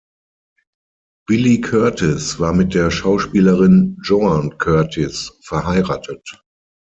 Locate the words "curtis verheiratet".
4.57-6.41